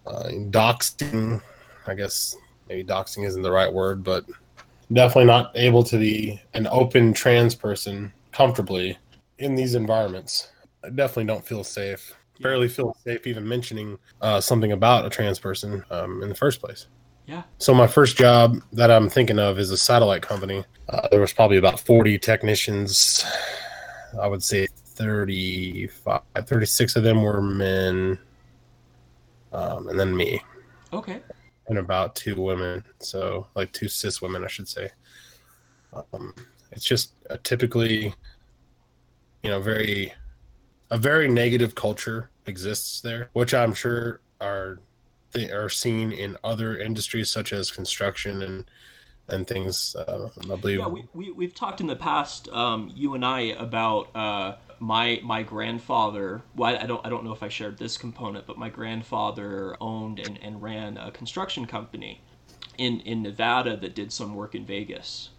uh, 0.07 0.29
doxing. 0.51 1.41
I 1.87 1.95
guess 1.95 2.37
maybe 2.69 2.85
doxing 2.85 3.27
isn't 3.27 3.43
the 3.43 3.51
right 3.51 3.73
word, 3.73 4.03
but 4.03 4.25
definitely 4.93 5.27
not 5.27 5.53
able 5.55 5.83
to 5.85 5.99
be 5.99 6.41
an 6.55 6.67
open 6.69 7.13
trans 7.13 7.55
person 7.55 8.13
comfortably 8.33 8.99
in 9.39 9.55
these 9.55 9.75
environments. 9.75 10.51
I 10.85 10.91
definitely 10.91 11.27
don't 11.27 11.45
feel 11.45 11.65
safe. 11.65 12.15
Barely 12.41 12.69
feel 12.69 12.97
safe 13.05 13.27
even 13.27 13.47
mentioning 13.47 13.99
uh, 14.23 14.41
something 14.41 14.73
about 14.73 15.05
a 15.05 15.11
trans 15.11 15.39
person 15.39 15.85
um, 15.91 16.23
in 16.23 16.29
the 16.29 16.35
first 16.35 16.61
place. 16.61 16.87
Yeah. 17.27 17.43
So 17.59 17.75
my 17.75 17.87
first 17.87 18.17
job 18.17 18.63
that 18.73 18.91
I'm 18.91 19.11
thinking 19.11 19.39
of 19.39 19.59
is 19.59 19.71
a 19.71 19.77
satellite 19.77 20.23
company. 20.23 20.65
Uh, 20.89 21.07
there 21.11 21.21
was 21.21 21.33
probably 21.33 21.59
about 21.59 21.79
40 21.79 22.19
technicians 22.19 23.25
I 24.19 24.27
would 24.27 24.43
say 24.43 24.67
35, 24.67 26.21
36 26.45 26.97
of 26.97 27.03
them 27.03 27.23
were 27.23 27.41
men, 27.41 28.19
um, 29.53 29.89
and 29.89 29.99
then 29.99 30.17
me. 30.17 30.43
Okay. 30.93 31.21
And 31.69 31.79
about 31.79 32.17
two 32.17 32.41
women. 32.41 32.85
So, 32.99 33.47
like 33.55 33.73
two 33.73 33.89
cis 33.89 34.21
women, 34.21 34.45
I 34.45 34.49
should 34.49 34.69
say. 34.69 34.91
Um, 35.93 36.35
it's 36.73 36.85
just 36.85 37.15
a 37.29 37.39
typically, 37.39 38.15
you 39.43 39.51
know, 39.51 39.61
very, 39.61 40.13
a 40.91 40.99
very 40.99 41.29
negative 41.29 41.75
culture 41.75 42.31
exists 42.47 43.01
there, 43.01 43.31
which 43.33 43.55
I'm 43.55 43.75
sure 43.75 44.21
are 44.41 44.81
they 45.33 45.51
are 45.51 45.69
seen 45.69 46.13
in 46.13 46.37
other 46.43 46.79
industries 46.79 47.31
such 47.31 47.53
as 47.53 47.71
construction 47.71 48.43
and 48.43 48.71
and 49.29 49.47
things. 49.47 49.95
Uh, 49.95 50.29
I 50.51 50.57
believe. 50.57 50.81
Yeah, 50.81 50.89
we, 50.89 51.05
we 51.15 51.31
we've 51.31 51.55
talked 51.55 51.81
in 51.81 51.87
the 51.87 51.97
past, 51.97 52.49
um, 52.49 52.91
you 52.95 53.15
and 53.15 53.25
I, 53.25 53.41
about 53.41 54.15
uh, 54.15 54.57
my 54.81 55.21
my 55.23 55.43
grandfather. 55.43 56.43
Well, 56.57 56.77
I 56.77 56.87
don't 56.87 57.07
I 57.07 57.11
don't 57.11 57.23
know 57.25 57.33
if 57.33 57.43
I 57.43 57.49
shared 57.49 57.79
this 57.79 57.97
component, 57.97 58.47
but 58.47 58.59
my 58.59 58.71
grandfather 58.71 59.77
owned 59.81 60.19
and, 60.19 60.39
and 60.43 60.61
ran 60.61 60.97
a 60.97 61.13
construction 61.13 61.67
company 61.67 62.23
in 62.79 63.01
in 63.01 63.23
Nevada 63.23 63.77
that 63.77 63.95
did 63.95 64.13
some 64.13 64.35
work 64.35 64.55
in 64.55 64.65
Vegas, 64.65 65.31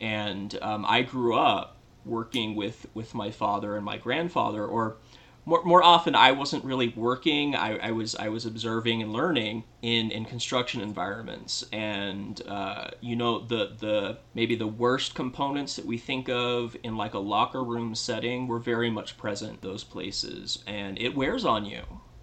and 0.00 0.56
um, 0.62 0.84
I 0.86 1.02
grew 1.02 1.34
up 1.34 1.78
working 2.04 2.54
with 2.54 2.86
with 2.94 3.14
my 3.14 3.30
father 3.30 3.76
and 3.76 3.84
my 3.84 3.96
grandfather, 3.96 4.64
or 4.64 4.98
more, 5.46 5.62
more 5.62 5.82
often 5.82 6.16
I 6.16 6.32
wasn't 6.32 6.64
really 6.64 6.88
working. 6.88 7.54
I, 7.54 7.78
I 7.78 7.90
was 7.92 8.16
I 8.16 8.28
was 8.28 8.44
observing 8.44 9.00
and 9.00 9.12
learning 9.12 9.62
in, 9.80 10.10
in 10.10 10.24
construction 10.24 10.80
environments, 10.80 11.64
and 11.72 12.42
uh, 12.48 12.88
you 13.00 13.14
know 13.14 13.38
the 13.38 13.76
the 13.78 14.18
maybe 14.34 14.56
the 14.56 14.66
worst 14.66 15.14
components 15.14 15.76
that 15.76 15.86
we 15.86 15.98
think 15.98 16.28
of 16.28 16.76
in 16.82 16.96
like 16.96 17.14
a 17.14 17.20
locker 17.20 17.62
room 17.62 17.94
setting 17.94 18.48
were 18.48 18.58
very 18.58 18.90
much 18.90 19.16
present 19.16 19.62
those 19.62 19.84
places, 19.84 20.64
and 20.66 20.98
it 20.98 21.14
wears 21.14 21.44
on 21.44 21.64
you. 21.64 21.82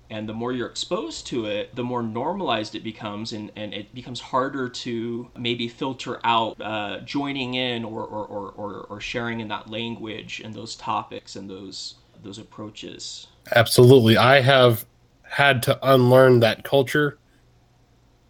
And 0.10 0.30
the 0.30 0.34
more 0.34 0.52
you're 0.52 0.70
exposed 0.70 1.26
to 1.28 1.46
it, 1.46 1.76
the 1.76 1.84
more 1.84 2.04
normalized 2.04 2.76
it 2.76 2.84
becomes, 2.84 3.34
and, 3.34 3.52
and 3.56 3.74
it 3.74 3.96
becomes 3.96 4.20
harder 4.20 4.70
to 4.70 5.32
maybe 5.36 5.68
filter 5.68 6.20
out 6.24 6.62
uh, 6.62 7.00
joining 7.00 7.56
in 7.56 7.84
or, 7.84 8.04
or, 8.04 8.26
or, 8.28 8.52
or, 8.52 8.74
or 8.90 9.02
sharing 9.02 9.40
in 9.40 9.48
that 9.48 9.72
language 9.72 10.40
and 10.44 10.54
those 10.54 10.76
topics 10.76 11.36
and 11.36 11.50
those 11.50 11.96
those 12.24 12.38
approaches. 12.38 13.28
Absolutely. 13.56 14.18
I 14.18 14.42
have 14.42 14.86
had 15.24 15.64
to 15.64 15.80
unlearn 15.88 16.40
that 16.40 16.64
culture. 16.64 17.18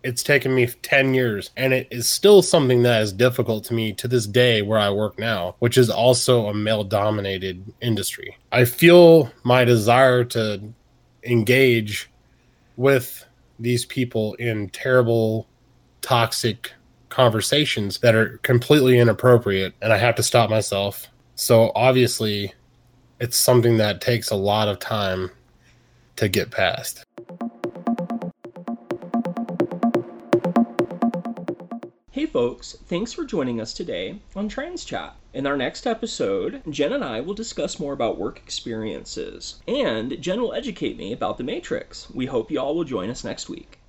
It's 0.03 0.23
taken 0.23 0.53
me 0.53 0.67
10 0.67 1.13
years, 1.13 1.51
and 1.55 1.73
it 1.73 1.87
is 1.89 2.09
still 2.09 2.41
something 2.41 2.83
that 2.83 3.01
is 3.03 3.13
difficult 3.13 3.63
to 3.65 3.73
me 3.73 3.93
to 3.93 4.07
this 4.07 4.27
day 4.27 4.61
where 4.61 4.79
I 4.79 4.89
work 4.89 5.17
now, 5.17 5.55
which 5.59 5.77
is 5.77 5.89
also 5.89 6.47
a 6.47 6.53
male 6.53 6.83
dominated 6.83 7.63
industry. 7.81 8.37
I 8.51 8.65
feel 8.65 9.31
my 9.43 9.63
desire 9.63 10.25
to 10.25 10.61
engage 11.23 12.09
with 12.75 13.25
these 13.59 13.85
people 13.85 14.33
in 14.35 14.69
terrible, 14.69 15.47
toxic 16.01 16.73
conversations 17.07 17.99
that 17.99 18.15
are 18.15 18.39
completely 18.39 18.99
inappropriate, 18.99 19.73
and 19.81 19.93
I 19.93 19.97
have 19.97 20.15
to 20.15 20.23
stop 20.23 20.49
myself. 20.49 21.07
So, 21.35 21.71
obviously, 21.75 22.53
it's 23.23 23.37
something 23.37 23.77
that 23.77 24.01
takes 24.01 24.31
a 24.31 24.35
lot 24.35 24.67
of 24.67 24.79
time 24.79 25.31
to 26.17 26.27
get 26.27 26.51
past. 26.51 27.05
Hey 32.11 32.25
folks, 32.25 32.75
thanks 32.87 33.13
for 33.13 33.23
joining 33.23 33.61
us 33.61 33.73
today 33.73 34.19
on 34.35 34.49
Trans 34.49 34.83
Chat. 34.83 35.15
In 35.33 35.47
our 35.47 35.55
next 35.55 35.87
episode, 35.87 36.63
Jen 36.69 36.91
and 36.91 37.01
I 37.03 37.21
will 37.21 37.33
discuss 37.33 37.79
more 37.79 37.93
about 37.93 38.19
work 38.19 38.39
experiences, 38.39 39.61
and 39.69 40.21
Jen 40.21 40.41
will 40.41 40.53
educate 40.53 40.97
me 40.97 41.13
about 41.13 41.37
the 41.37 41.45
Matrix. 41.45 42.09
We 42.09 42.25
hope 42.25 42.51
you 42.51 42.59
all 42.59 42.75
will 42.75 42.83
join 42.83 43.09
us 43.09 43.23
next 43.23 43.47
week. 43.47 43.79